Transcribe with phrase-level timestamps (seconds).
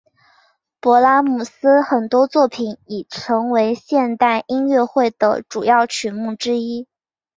[0.81, 6.87] 勃拉姆斯的很多作品已成为现代音乐会的主要曲目之一。